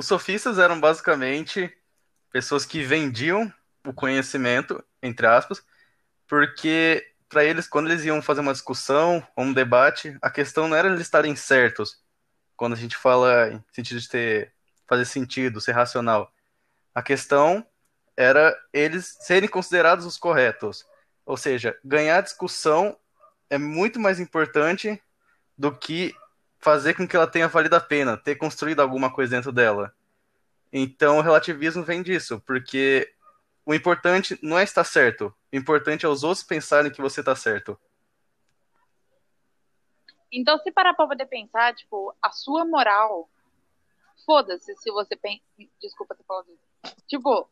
[0.00, 1.70] os sofistas eram basicamente
[2.32, 3.52] pessoas que vendiam
[3.86, 5.62] o conhecimento, entre aspas,
[6.26, 10.76] porque para eles, quando eles iam fazer uma discussão ou um debate, a questão não
[10.76, 12.02] era eles estarem certos,
[12.56, 14.54] quando a gente fala em sentido de ter
[14.88, 16.32] fazer sentido, ser racional.
[16.94, 17.64] A questão
[18.16, 20.86] era eles serem considerados os corretos.
[21.26, 22.96] Ou seja, ganhar discussão
[23.50, 24.98] é muito mais importante
[25.58, 26.14] do que
[26.60, 29.94] fazer com que ela tenha valido a pena, ter construído alguma coisa dentro dela.
[30.72, 33.12] Então, o relativismo vem disso, porque
[33.64, 37.34] o importante não é estar certo, o importante é os outros pensarem que você está
[37.34, 37.78] certo.
[40.32, 43.28] Então, se parar pra poder pensar, tipo, a sua moral,
[44.24, 45.42] foda-se se você pensa.
[45.80, 46.94] Desculpa ter falado isso.
[47.08, 47.50] Tipo,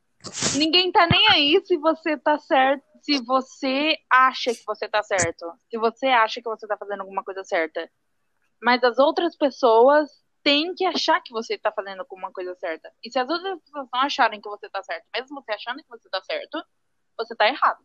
[0.56, 5.53] ninguém tá nem aí se você tá certo, se você acha que você tá certo.
[5.69, 7.91] Se você acha que você tá fazendo alguma coisa certa.
[8.61, 10.11] Mas as outras pessoas
[10.42, 12.91] têm que achar que você tá fazendo alguma coisa certa.
[13.03, 15.89] E se as outras pessoas não acharem que você tá certo, mesmo você achando que
[15.89, 16.65] você tá certo,
[17.17, 17.83] você tá errado.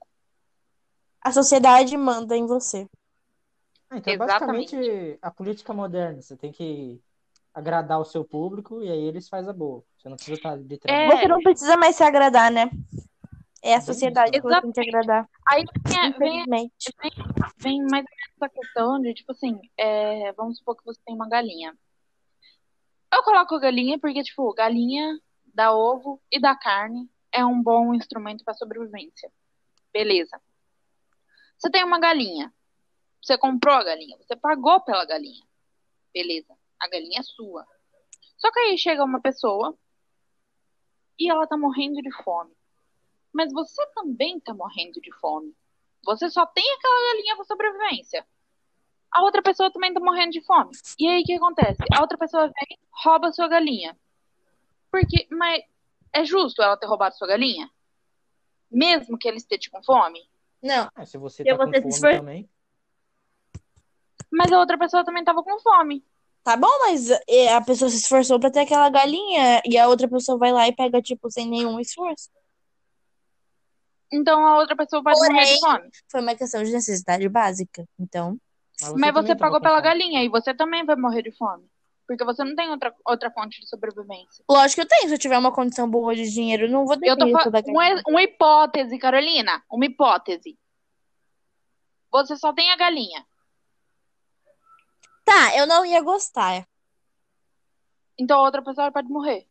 [1.22, 2.88] A sociedade manda em você.
[3.92, 6.22] Então, é basicamente a política moderna.
[6.22, 7.02] Você tem que
[7.54, 9.84] agradar o seu público e aí eles fazem a boa.
[9.98, 11.14] Você não precisa estar literalmente.
[11.14, 11.20] É...
[11.20, 12.70] Você não precisa mais se agradar, né?
[13.64, 15.30] É a sociedade que tem que agradar.
[15.48, 15.64] Aí
[16.20, 16.72] vem, vem,
[17.58, 21.74] vem, mais essa questão de, tipo assim, é, vamos supor que você tem uma galinha.
[23.14, 25.18] Eu coloco galinha porque, tipo, galinha
[25.54, 29.32] dá ovo e dá carne é um bom instrumento para sobrevivência.
[29.92, 30.40] Beleza.
[31.58, 32.54] Você tem uma galinha.
[33.22, 35.44] Você comprou a galinha, você pagou pela galinha.
[36.14, 36.54] Beleza.
[36.80, 37.66] A galinha é sua.
[38.38, 39.78] Só que aí chega uma pessoa
[41.18, 42.54] e ela tá morrendo de fome.
[43.34, 45.54] Mas você também tá morrendo de fome.
[46.06, 48.26] Você só tem aquela galinha para sobrevivência.
[49.12, 50.72] A outra pessoa também tá morrendo de fome.
[51.00, 51.78] E aí o que acontece?
[51.96, 53.98] A outra pessoa vem, rouba a sua galinha.
[54.92, 55.64] Porque, mas
[56.12, 57.70] é justo ela ter roubado sua galinha?
[58.72, 60.20] Mesmo que ele esteja com fome?
[60.62, 60.90] Não.
[60.96, 62.50] É, se você tá você com se fome esfor- também.
[64.32, 66.04] Mas a outra pessoa também tava com fome.
[66.44, 70.08] Tá bom, mas é, a pessoa se esforçou pra ter aquela galinha e a outra
[70.10, 72.30] pessoa vai lá e pega, tipo, sem nenhum esforço.
[74.14, 75.90] Então a outra pessoa vai morrer de fome.
[76.08, 77.84] Foi uma questão de necessidade básica.
[78.00, 78.38] Então,
[78.80, 81.66] Mas Mas também você pagou pela galinha e você também vai morrer de fome.
[82.08, 84.44] Porque você não tem outra, outra fonte de sobrevivência.
[84.48, 85.08] lógico que eu tenho.
[85.08, 87.64] Se eu tiver uma condição boa de dinheiro, não vou Eu tô toda.
[87.66, 89.64] Uma, uma hipótese, Carolina.
[89.72, 90.58] Uma hipótese.
[92.12, 93.26] Você só tem a galinha.
[95.26, 96.68] Tá, eu não ia gostar.
[98.20, 99.48] Então a outra pessoa pode morrer.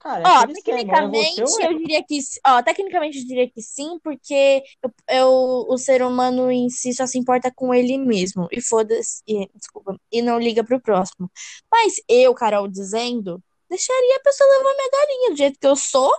[0.00, 3.26] Cara, é Ó, aquele esquema, ou é tecnicamente, você eu diria que, ó, tecnicamente eu
[3.26, 7.74] diria que sim, porque eu, eu- o ser humano em si só se importa com
[7.74, 8.46] ele mesmo.
[8.52, 11.30] E foda-se, e- desculpa, e não liga pro próximo.
[11.70, 16.10] Mas eu, Carol, dizendo, deixaria a pessoa levar minha galinha do jeito que eu sou,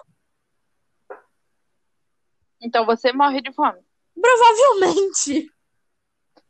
[2.62, 3.80] Então você morre de fome.
[4.22, 5.50] provavelmente.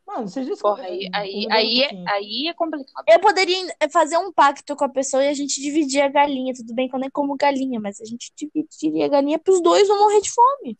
[0.09, 2.09] Mano, você já Porra, aí, aí, aí, um é, pouquinho.
[2.09, 3.05] aí é complicado.
[3.07, 6.51] Eu poderia fazer um pacto com a pessoa e a gente dividir a galinha.
[6.55, 9.87] Tudo bem que eu nem como galinha, mas a gente dividiria a galinha pros dois
[9.87, 10.79] não morrer de fome.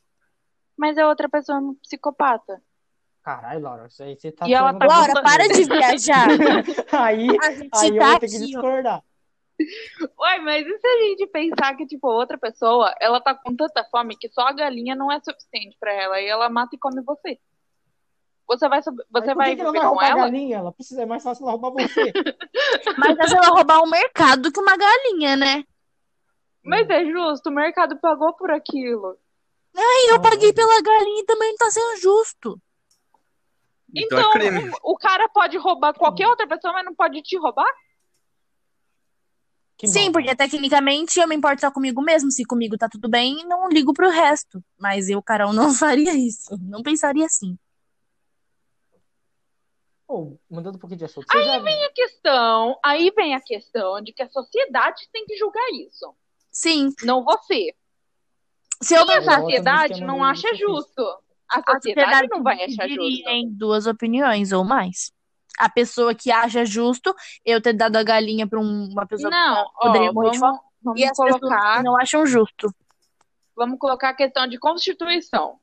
[0.75, 2.59] Mas a outra pessoa é um psicopata.
[3.21, 6.25] Caralho, Laura, isso aí você tá E ela tá Laura, para de viajar.
[6.91, 9.03] Aí, A gente aí eu tá vou ter que discordar.
[10.19, 13.83] Ué, mas e se a gente pensar que, tipo, outra pessoa, ela tá com tanta
[13.91, 17.03] fome que só a galinha não é suficiente pra ela e ela mata e come
[17.03, 17.37] você?
[18.49, 20.21] Você vai, você vai que ela vai roubar a ela?
[20.23, 20.57] galinha?
[20.57, 22.11] Ela precisa, é mais fácil ela roubar você.
[22.97, 25.63] Mas mas ela roubar um mercado do que uma galinha, né?
[26.63, 29.17] Mas é justo, o mercado pagou por aquilo.
[29.75, 30.53] E eu Ah, paguei é.
[30.53, 32.59] pela galinha e também não tá sendo justo.
[33.95, 34.71] Então, Então, é crime.
[34.83, 37.71] o cara pode roubar qualquer outra pessoa, mas não pode te roubar?
[39.77, 40.13] Que Sim, bom.
[40.13, 42.29] porque tecnicamente eu me importo só comigo mesmo.
[42.31, 44.61] Se comigo tá tudo bem, não ligo pro resto.
[44.77, 46.57] Mas eu, Carol, não faria isso.
[46.61, 47.57] Não pensaria assim.
[50.09, 51.27] Pô, mudando um pouquinho de assunto.
[51.31, 51.57] Você já...
[51.57, 56.15] A questão, aí vem a questão de que a sociedade tem que julgar isso,
[56.51, 56.89] Sim.
[57.03, 57.75] não você.
[58.81, 61.03] Se eu E a sociedade não acha justo.
[61.47, 63.29] A A sociedade não vai achar justo.
[63.29, 65.11] em duas opiniões ou mais.
[65.59, 67.13] A pessoa que acha justo
[67.45, 70.39] eu ter dado a galinha pra um- uma pessoa Não, que poderia ó, morrer de
[70.39, 70.69] vamos, fome.
[70.81, 72.73] vamos E as pessoas colocar, que não acham justo.
[73.55, 75.59] vamos colocar a questão de Constituição.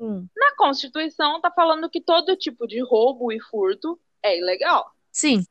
[0.00, 0.26] Hum.
[0.34, 4.90] Na Constituição tá falando que todo tipo de roubo e furto é ilegal.
[5.12, 5.44] Sim.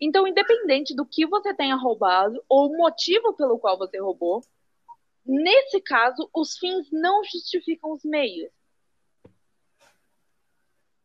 [0.00, 4.42] Então, independente do que você tenha roubado ou o motivo pelo qual você roubou,
[5.24, 8.50] nesse caso, os fins não justificam os meios.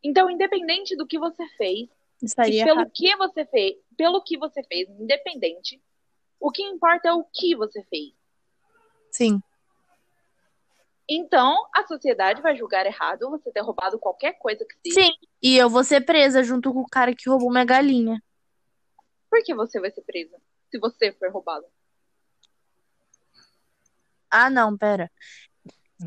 [0.01, 1.89] Então, independente do que você fez,
[2.21, 2.91] Estaria pelo errado.
[2.93, 5.81] que você fez, pelo que você fez, independente,
[6.39, 8.13] o que importa é o que você fez.
[9.11, 9.41] Sim.
[11.09, 15.07] Então, a sociedade vai julgar errado você ter roubado qualquer coisa que seja.
[15.07, 15.13] Sim.
[15.41, 18.21] E eu vou ser presa junto com o cara que roubou minha galinha.
[19.27, 20.37] Por que você vai ser presa
[20.69, 21.65] se você for roubado?
[24.29, 25.11] Ah, não, pera.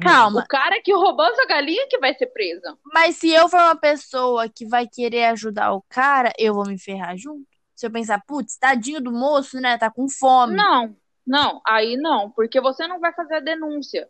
[0.00, 0.42] Calma.
[0.42, 2.78] O cara que roubou sua galinha que vai ser preso.
[2.84, 6.78] Mas se eu for uma pessoa que vai querer ajudar o cara, eu vou me
[6.78, 7.46] ferrar junto.
[7.74, 9.76] Se eu pensar, putz, tadinho do moço, né?
[9.76, 10.54] Tá com fome.
[10.54, 10.96] Não,
[11.26, 14.08] não, aí não, porque você não vai fazer a denúncia.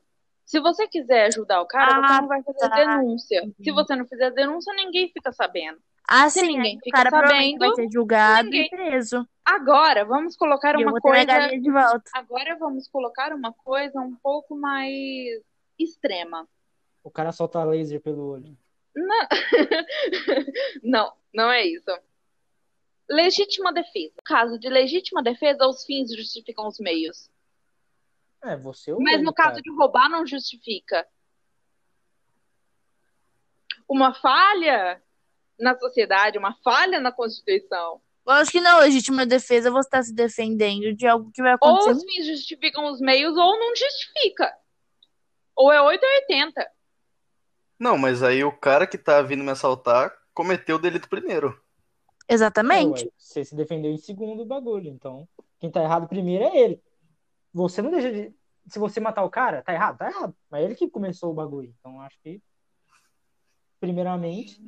[0.53, 2.77] Se você quiser ajudar o cara, Ah, você não vai fazer a tá.
[2.99, 3.43] denúncia.
[3.65, 5.79] Se você não fizer a denúncia, ninguém fica sabendo.
[6.07, 6.47] Ah, Se sim.
[6.49, 9.27] ninguém aí o fica cara sabendo, vai ser julgado ninguém- e preso.
[9.43, 11.49] Agora, vamos colocar eu uma coisa.
[11.49, 12.03] de volta.
[12.15, 14.93] Agora vamos colocar uma coisa um pouco mais
[15.79, 16.47] extrema.
[17.03, 18.55] O cara solta laser pelo olho.
[18.95, 19.29] Não,
[20.83, 21.91] não, não é isso.
[23.09, 24.13] Legítima defesa.
[24.19, 27.31] No caso de legítima defesa, os fins justificam os meios.
[28.44, 29.62] É, você ou Mas ele, no caso cara.
[29.62, 31.06] de roubar, não justifica.
[33.89, 35.03] Uma falha
[35.59, 38.00] na sociedade, uma falha na Constituição.
[38.27, 41.91] Lógico que não, legítima defesa você tá se defendendo de algo que vai Ou acontecer.
[41.93, 44.53] os fins justificam os meios, ou não justifica.
[45.56, 46.71] Ou é 8 ou 80.
[47.79, 51.61] Não, mas aí o cara que tá vindo me assaltar cometeu o delito primeiro.
[52.29, 53.05] É, Exatamente.
[53.05, 54.89] ué, você se defendeu em segundo o bagulho.
[54.89, 55.29] Então,
[55.59, 56.83] quem tá errado primeiro é ele.
[57.53, 58.35] Você não deixa de.
[58.67, 59.99] Se você matar o cara, tá errado?
[59.99, 60.37] Tá errado.
[60.49, 61.75] Mas ele que começou o bagulho.
[61.79, 62.41] Então, acho que.
[63.81, 64.61] Primeiramente.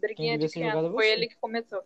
[0.00, 0.88] Briguinha de ser criança.
[0.88, 1.82] é Foi ele que começou.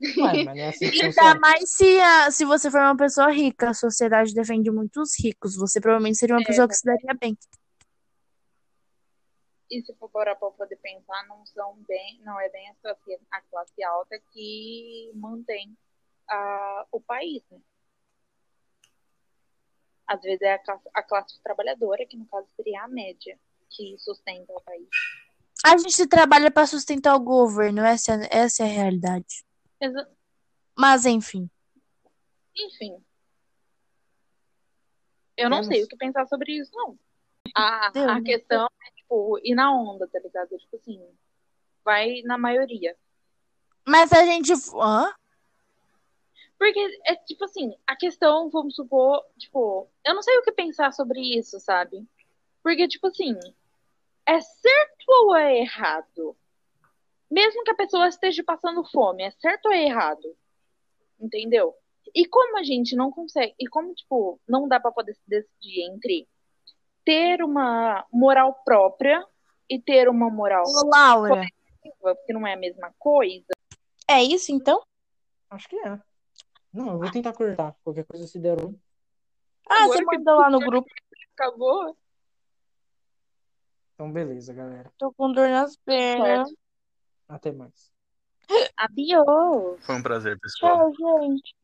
[0.00, 3.74] Ué, mas é assim Ainda mais se, a, se você for uma pessoa rica, a
[3.74, 5.56] sociedade defende muitos ricos.
[5.56, 7.36] Você provavelmente seria uma É, pessoa que se daria bem.
[9.70, 13.18] E se for parar pra poder pensar, não são bem, não é bem a classe,
[13.32, 15.76] a classe alta que mantém
[16.28, 17.58] a, o país, né?
[20.06, 23.38] Às vezes é a classe, a classe trabalhadora, que no caso seria a média,
[23.70, 24.88] que sustenta o país.
[25.64, 29.44] A gente trabalha para sustentar o governo, essa, é- essa é a realidade.
[29.80, 30.08] Exa-
[30.76, 31.50] Mas enfim.
[32.56, 33.02] Enfim.
[35.36, 36.98] Eu não Temos- sei o que pensar sobre isso, não.
[37.54, 38.22] A, a né?
[38.22, 40.56] questão é, tipo, ir na onda, tá ligado?
[40.56, 41.00] Tipo assim,
[41.84, 42.96] vai na maioria.
[43.86, 44.52] Mas a gente.
[44.74, 45.12] Hã?
[46.58, 47.76] Porque é tipo assim,
[48.06, 52.06] questão, vamos supor, tipo, eu não sei o que pensar sobre isso, sabe?
[52.62, 53.34] Porque, tipo assim,
[54.24, 56.36] é certo ou é errado?
[57.28, 60.36] Mesmo que a pessoa esteja passando fome, é certo ou é errado?
[61.18, 61.74] Entendeu?
[62.14, 65.90] E como a gente não consegue, e como, tipo, não dá pra poder se decidir
[65.90, 66.28] entre
[67.04, 69.26] ter uma moral própria
[69.68, 71.34] e ter uma moral Ô, Laura.
[71.34, 73.46] coletiva, porque não é a mesma coisa.
[74.08, 74.80] É isso então?
[75.50, 76.00] Acho que é.
[76.76, 77.74] Não, eu vou tentar cortar.
[77.82, 78.78] Qualquer coisa se der um.
[79.66, 80.86] Ah, Agora você mandou lá no grupo.
[81.32, 81.96] Acabou?
[83.94, 84.92] Então, beleza, galera.
[84.98, 86.48] Tô com dor nas pernas.
[86.48, 86.60] Certo.
[87.26, 87.90] Até mais.
[88.76, 89.82] Adiós.
[89.86, 90.92] Foi um prazer, pessoal.
[90.92, 91.54] Tchau, gente.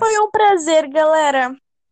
[0.00, 1.56] Foi um prazer, galera.